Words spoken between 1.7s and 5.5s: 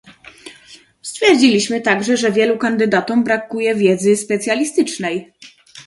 także, że wielu kandydatom brakuje wiedzy specjalistycznej